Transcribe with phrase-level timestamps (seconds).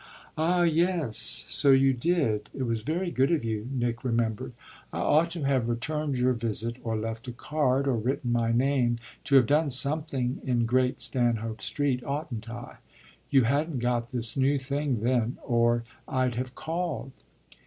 [0.35, 4.53] "Ah yes, so you did; it was very good of you" Nick remembered.
[4.91, 8.97] "I ought to have returned your visit or left a card or written my name
[9.25, 12.77] to have done something in Great Stanhope Street, oughtn't I?
[13.29, 17.11] You hadn't got this new thing then, or I'd have 'called.'"